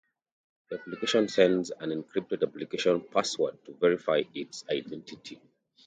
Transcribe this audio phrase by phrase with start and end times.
[0.71, 5.39] The application sends an encrypted application passcode to verify its identity.